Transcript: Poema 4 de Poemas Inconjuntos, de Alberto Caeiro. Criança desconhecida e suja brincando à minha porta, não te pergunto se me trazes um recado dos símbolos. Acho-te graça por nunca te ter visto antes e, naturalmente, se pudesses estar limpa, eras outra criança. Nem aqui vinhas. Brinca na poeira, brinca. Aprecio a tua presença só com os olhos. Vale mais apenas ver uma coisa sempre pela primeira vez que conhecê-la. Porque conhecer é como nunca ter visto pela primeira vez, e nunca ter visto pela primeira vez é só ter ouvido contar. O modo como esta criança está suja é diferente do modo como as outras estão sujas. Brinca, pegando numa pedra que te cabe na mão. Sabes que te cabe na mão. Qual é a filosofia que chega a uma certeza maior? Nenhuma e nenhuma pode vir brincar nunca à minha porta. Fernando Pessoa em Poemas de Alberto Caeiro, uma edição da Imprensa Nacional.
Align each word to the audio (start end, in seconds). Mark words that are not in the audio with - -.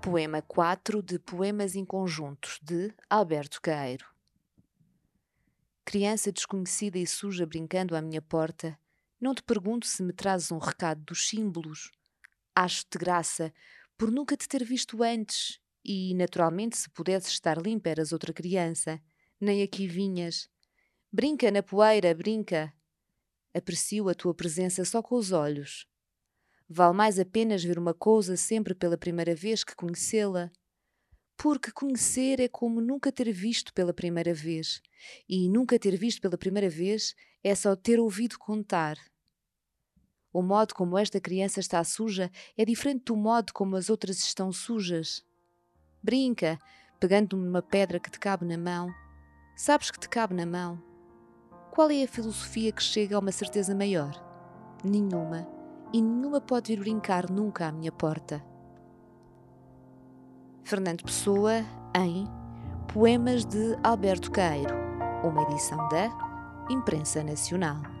Poema 0.00 0.40
4 0.40 1.02
de 1.02 1.18
Poemas 1.18 1.74
Inconjuntos, 1.74 2.60
de 2.62 2.94
Alberto 3.10 3.60
Caeiro. 3.60 4.06
Criança 5.84 6.30
desconhecida 6.30 6.98
e 6.98 7.06
suja 7.06 7.44
brincando 7.44 7.96
à 7.96 8.00
minha 8.00 8.22
porta, 8.22 8.78
não 9.20 9.34
te 9.34 9.42
pergunto 9.42 9.86
se 9.86 10.02
me 10.02 10.12
trazes 10.12 10.52
um 10.52 10.58
recado 10.58 11.02
dos 11.02 11.28
símbolos. 11.28 11.90
Acho-te 12.54 12.96
graça 12.96 13.52
por 13.96 14.10
nunca 14.10 14.36
te 14.36 14.48
ter 14.48 14.64
visto 14.64 15.02
antes 15.02 15.60
e, 15.84 16.14
naturalmente, 16.14 16.78
se 16.78 16.88
pudesses 16.88 17.32
estar 17.32 17.58
limpa, 17.58 17.90
eras 17.90 18.12
outra 18.12 18.32
criança. 18.32 19.02
Nem 19.40 19.62
aqui 19.62 19.88
vinhas. 19.88 20.48
Brinca 21.12 21.50
na 21.50 21.62
poeira, 21.62 22.14
brinca. 22.14 22.72
Aprecio 23.52 24.08
a 24.08 24.14
tua 24.14 24.32
presença 24.32 24.84
só 24.84 25.02
com 25.02 25.16
os 25.16 25.32
olhos. 25.32 25.88
Vale 26.70 26.94
mais 26.94 27.18
apenas 27.18 27.64
ver 27.64 27.78
uma 27.78 27.94
coisa 27.94 28.36
sempre 28.36 28.74
pela 28.74 28.98
primeira 28.98 29.34
vez 29.34 29.64
que 29.64 29.74
conhecê-la. 29.74 30.50
Porque 31.34 31.72
conhecer 31.72 32.40
é 32.40 32.48
como 32.48 32.80
nunca 32.80 33.10
ter 33.10 33.32
visto 33.32 33.72
pela 33.72 33.94
primeira 33.94 34.34
vez, 34.34 34.82
e 35.26 35.48
nunca 35.48 35.78
ter 35.78 35.96
visto 35.96 36.20
pela 36.20 36.36
primeira 36.36 36.68
vez 36.68 37.14
é 37.42 37.54
só 37.54 37.74
ter 37.74 37.98
ouvido 37.98 38.38
contar. 38.38 38.98
O 40.30 40.42
modo 40.42 40.74
como 40.74 40.98
esta 40.98 41.18
criança 41.18 41.58
está 41.58 41.82
suja 41.82 42.30
é 42.56 42.64
diferente 42.66 43.04
do 43.04 43.16
modo 43.16 43.52
como 43.54 43.76
as 43.76 43.88
outras 43.88 44.18
estão 44.18 44.52
sujas. 44.52 45.24
Brinca, 46.02 46.58
pegando 47.00 47.36
numa 47.36 47.62
pedra 47.62 47.98
que 47.98 48.10
te 48.10 48.18
cabe 48.18 48.44
na 48.44 48.58
mão. 48.58 48.92
Sabes 49.56 49.90
que 49.90 49.98
te 49.98 50.08
cabe 50.08 50.34
na 50.34 50.44
mão. 50.44 50.82
Qual 51.70 51.90
é 51.90 52.02
a 52.02 52.08
filosofia 52.08 52.72
que 52.72 52.82
chega 52.82 53.16
a 53.16 53.20
uma 53.20 53.32
certeza 53.32 53.74
maior? 53.74 54.12
Nenhuma 54.84 55.57
e 55.92 56.00
nenhuma 56.00 56.40
pode 56.40 56.74
vir 56.74 56.80
brincar 56.80 57.30
nunca 57.30 57.68
à 57.68 57.72
minha 57.72 57.92
porta. 57.92 58.44
Fernando 60.64 61.02
Pessoa 61.02 61.64
em 61.96 62.26
Poemas 62.92 63.44
de 63.44 63.76
Alberto 63.82 64.30
Caeiro, 64.30 64.74
uma 65.24 65.42
edição 65.42 65.88
da 65.88 66.10
Imprensa 66.70 67.22
Nacional. 67.22 67.97